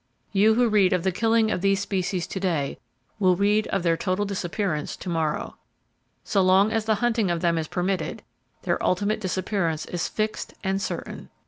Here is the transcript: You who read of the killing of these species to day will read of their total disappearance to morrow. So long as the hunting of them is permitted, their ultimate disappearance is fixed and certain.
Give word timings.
You 0.31 0.55
who 0.55 0.67
read 0.67 0.93
of 0.93 1.03
the 1.03 1.11
killing 1.11 1.51
of 1.51 1.61
these 1.61 1.79
species 1.79 2.25
to 2.25 2.39
day 2.39 2.79
will 3.19 3.35
read 3.35 3.67
of 3.67 3.83
their 3.83 3.95
total 3.95 4.25
disappearance 4.25 4.95
to 4.95 5.09
morrow. 5.09 5.57
So 6.23 6.41
long 6.41 6.71
as 6.71 6.85
the 6.85 6.95
hunting 7.05 7.29
of 7.29 7.41
them 7.41 7.55
is 7.55 7.67
permitted, 7.67 8.23
their 8.63 8.83
ultimate 8.83 9.21
disappearance 9.21 9.85
is 9.85 10.07
fixed 10.07 10.55
and 10.63 10.81
certain. 10.81 11.29